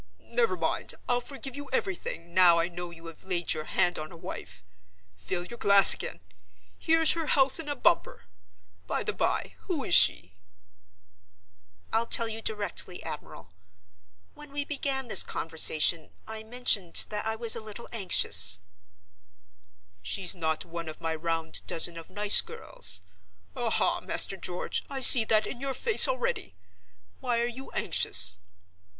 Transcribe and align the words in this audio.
Never 0.31 0.57
mind, 0.57 0.95
I'll 1.07 1.21
forgive 1.21 1.55
you 1.55 1.69
everything, 1.71 2.33
now 2.33 2.57
I 2.57 2.69
know 2.69 2.89
you 2.89 3.05
have 3.05 3.23
laid 3.23 3.53
your 3.53 3.65
hand 3.65 3.99
on 3.99 4.11
a 4.11 4.17
wife. 4.17 4.63
Fill 5.15 5.45
your 5.45 5.59
glass 5.59 5.93
again. 5.93 6.21
Here's 6.79 7.11
her 7.11 7.27
health 7.27 7.59
in 7.59 7.69
a 7.69 7.75
bumper. 7.75 8.23
By 8.87 9.03
the 9.03 9.13
by, 9.13 9.53
who 9.67 9.83
is 9.83 9.93
she?" 9.93 10.33
"I'll 11.93 12.07
tell 12.07 12.27
you 12.27 12.41
directly, 12.41 13.03
admiral. 13.03 13.53
When 14.33 14.49
we 14.51 14.65
began 14.65 15.07
this 15.07 15.21
conversation, 15.21 16.09
I 16.25 16.41
mentioned 16.41 17.05
that 17.09 17.27
I 17.27 17.35
was 17.35 17.55
a 17.55 17.61
little 17.61 17.87
anxious—" 17.91 18.57
"She's 20.01 20.33
not 20.33 20.65
one 20.65 20.89
of 20.89 20.99
my 20.99 21.13
round 21.13 21.61
dozen 21.67 21.95
of 21.95 22.09
nice 22.09 22.41
girls—aha, 22.41 23.99
Master 24.01 24.35
George, 24.35 24.83
I 24.89 24.99
see 24.99 25.25
that 25.25 25.45
in 25.45 25.61
your 25.61 25.75
face 25.75 26.07
already! 26.07 26.55
Why 27.19 27.39
are 27.39 27.45
you 27.45 27.69
anxious?" 27.73 28.39